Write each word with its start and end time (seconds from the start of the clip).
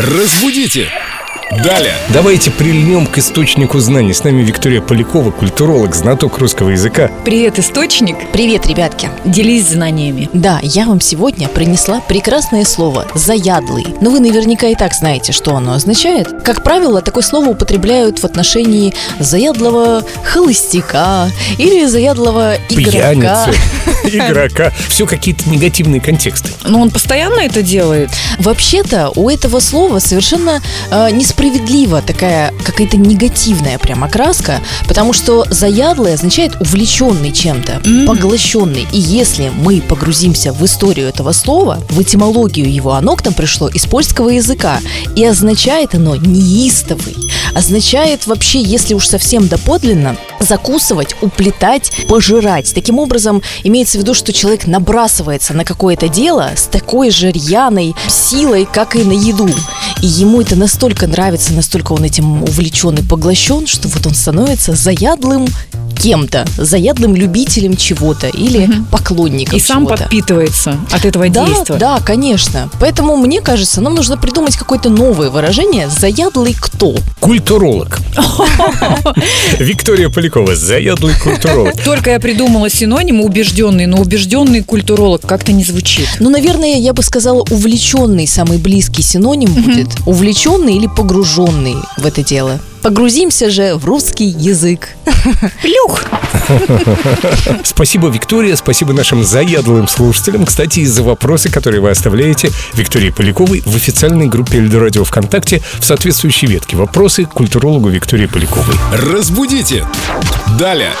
Разбудите! 0.00 0.92
Далее! 1.50 1.94
Давайте 2.12 2.50
прильнем 2.50 3.06
к 3.06 3.16
источнику 3.16 3.80
знаний. 3.80 4.12
С 4.12 4.22
нами 4.22 4.42
Виктория 4.42 4.82
Полякова, 4.82 5.30
культуролог, 5.30 5.94
знаток 5.94 6.38
русского 6.38 6.70
языка. 6.70 7.10
Привет, 7.24 7.58
источник. 7.58 8.16
Привет, 8.32 8.66
ребятки! 8.66 9.08
Делись 9.24 9.68
знаниями. 9.68 10.28
Да, 10.34 10.60
я 10.62 10.84
вам 10.84 11.00
сегодня 11.00 11.48
принесла 11.48 12.00
прекрасное 12.00 12.64
слово 12.64 13.06
«заядлый». 13.14 13.86
Но 14.02 14.10
вы 14.10 14.20
наверняка 14.20 14.66
и 14.68 14.74
так 14.74 14.92
знаете, 14.92 15.32
что 15.32 15.56
оно 15.56 15.72
означает. 15.72 16.28
Как 16.44 16.62
правило, 16.62 17.00
такое 17.00 17.22
слово 17.22 17.48
употребляют 17.48 18.18
в 18.18 18.24
отношении 18.24 18.92
заядлого 19.18 20.04
холостяка 20.22 21.30
или 21.56 21.86
заядлого 21.86 22.56
игрока. 22.68 22.90
Пьяницы, 22.90 23.58
игрока. 24.04 24.72
Все 24.88 25.06
какие-то 25.06 25.48
негативные 25.48 26.02
контексты. 26.02 26.50
Но 26.64 26.82
он 26.82 26.90
постоянно 26.90 27.40
это 27.40 27.62
делает. 27.62 28.10
Вообще-то 28.38 29.12
у 29.14 29.30
этого 29.30 29.60
слова 29.60 29.98
совершенно 29.98 30.60
э, 30.90 31.10
несправедлива 31.38 32.02
такая 32.02 32.52
какая-то 32.64 32.96
негативная 32.96 33.78
прям 33.78 34.02
окраска, 34.04 34.60
потому 34.86 35.12
что 35.12 35.44
заядлый 35.50 36.14
означает 36.14 36.60
увлеченный 36.60 37.32
чем-то, 37.32 37.80
Мгм. 37.84 38.06
поглощенный. 38.06 38.86
И 38.92 38.98
если 38.98 39.50
мы 39.50 39.80
погрузимся 39.80 40.52
в 40.52 40.64
историю 40.64 41.08
этого 41.08 41.32
слова, 41.32 41.80
в 41.90 42.00
этимологию 42.02 42.72
его, 42.72 42.92
оно 42.92 43.14
к 43.16 43.24
нам 43.24 43.34
пришло 43.34 43.68
из 43.68 43.86
польского 43.86 44.30
языка. 44.30 44.80
И 45.14 45.24
означает 45.24 45.94
оно 45.94 46.16
неистовый. 46.16 47.16
Означает 47.54 48.26
вообще, 48.26 48.60
если 48.60 48.94
уж 48.94 49.06
совсем 49.06 49.48
доподлинно, 49.48 50.16
закусывать, 50.40 51.14
уплетать, 51.22 51.92
пожирать. 52.08 52.72
Таким 52.74 52.98
образом, 52.98 53.42
имеется 53.64 53.98
в 53.98 54.02
виду, 54.02 54.14
что 54.14 54.32
человек 54.32 54.66
набрасывается 54.66 55.54
на 55.54 55.64
какое-то 55.64 56.08
дело 56.08 56.50
с 56.56 56.64
такой 56.64 57.10
же 57.10 57.30
рьяной 57.30 57.94
силой, 58.08 58.66
как 58.70 58.96
и 58.96 59.04
на 59.04 59.12
еду. 59.12 59.48
И 60.02 60.06
ему 60.06 60.40
это 60.40 60.54
настолько 60.56 61.06
нравится, 61.06 61.52
настолько 61.52 61.92
он 61.92 62.04
этим 62.04 62.42
увлечен 62.44 62.94
и 62.96 63.02
поглощен, 63.02 63.66
что 63.66 63.88
вот 63.88 64.06
он 64.06 64.14
становится 64.14 64.74
заядлым 64.76 65.46
кем-то, 66.00 66.46
заядлым 66.56 67.16
любителем 67.16 67.76
чего-то 67.76 68.28
или 68.28 68.66
Мгм. 68.66 68.84
поклонником 68.84 69.56
И 69.56 69.60
сам 69.60 69.84
чего-то. 69.84 70.04
подпитывается 70.04 70.76
от 70.92 71.04
этого 71.04 71.28
Да, 71.28 71.44
действия. 71.46 71.76
да, 71.76 71.98
конечно. 71.98 72.70
Поэтому, 72.78 73.16
мне 73.16 73.40
кажется, 73.40 73.80
нам 73.80 73.96
нужно 73.96 74.16
придумать 74.16 74.56
какое-то 74.56 74.90
новое 74.90 75.28
выражение 75.30 75.88
«заядлый 75.88 76.54
кто». 76.58 76.94
Культуролог. 77.18 77.98
Виктория 79.58 80.08
Полякова, 80.08 80.54
заядлый 80.56 81.14
культуролог. 81.22 81.82
Только 81.82 82.10
я 82.10 82.20
придумала 82.20 82.68
синоним 82.70 83.20
убежденный, 83.20 83.86
но 83.86 83.98
убежденный 83.98 84.62
культуролог 84.62 85.22
как-то 85.22 85.52
не 85.52 85.64
звучит. 85.64 86.08
Ну, 86.20 86.30
наверное, 86.30 86.76
я 86.76 86.92
бы 86.92 87.02
сказала, 87.02 87.44
увлеченный 87.50 88.26
самый 88.26 88.58
близкий 88.58 89.02
синоним 89.02 89.52
будет. 89.52 89.88
Увлеченный 90.06 90.76
или 90.76 90.86
погруженный 90.86 91.76
в 91.96 92.06
это 92.06 92.24
дело. 92.24 92.60
Погрузимся 92.82 93.50
же 93.50 93.74
в 93.74 93.84
русский 93.84 94.26
язык. 94.26 94.90
Плюх! 95.62 96.04
Спасибо, 97.64 98.08
Виктория, 98.08 98.56
спасибо 98.56 98.92
нашим 98.92 99.24
заядлым 99.24 99.88
слушателям. 99.88 100.44
Кстати, 100.46 100.80
из-за 100.80 101.02
вопросы, 101.02 101.50
которые 101.50 101.80
вы 101.80 101.90
оставляете 101.90 102.50
Виктории 102.74 103.10
Поляковой 103.10 103.62
в 103.64 103.76
официальной 103.76 104.26
группе 104.26 104.58
Эльдорадио 104.58 105.04
ВКонтакте 105.04 105.62
в 105.78 105.84
соответствующей 105.84 106.46
ветке. 106.46 106.76
Вопросы 106.76 107.24
культурологу 107.24 107.88
Виктории 107.88 108.26
Поляковой. 108.26 108.74
Разбудите! 108.92 109.84
Далее! 110.58 110.92